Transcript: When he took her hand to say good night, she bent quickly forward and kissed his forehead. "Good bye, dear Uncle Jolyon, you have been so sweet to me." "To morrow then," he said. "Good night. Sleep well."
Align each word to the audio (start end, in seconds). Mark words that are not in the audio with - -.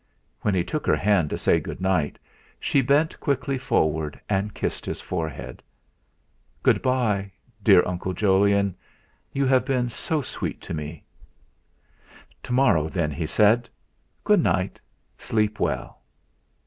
When 0.41 0.55
he 0.55 0.63
took 0.63 0.87
her 0.87 0.95
hand 0.95 1.29
to 1.29 1.37
say 1.37 1.59
good 1.59 1.79
night, 1.79 2.17
she 2.59 2.81
bent 2.81 3.19
quickly 3.19 3.55
forward 3.59 4.19
and 4.27 4.51
kissed 4.51 4.83
his 4.83 4.99
forehead. 4.99 5.61
"Good 6.63 6.81
bye, 6.81 7.31
dear 7.63 7.83
Uncle 7.85 8.15
Jolyon, 8.15 8.73
you 9.31 9.45
have 9.45 9.63
been 9.63 9.91
so 9.91 10.23
sweet 10.23 10.59
to 10.61 10.73
me." 10.73 11.03
"To 12.41 12.51
morrow 12.51 12.89
then," 12.89 13.11
he 13.11 13.27
said. 13.27 13.69
"Good 14.23 14.41
night. 14.41 14.81
Sleep 15.19 15.59
well." 15.59 16.01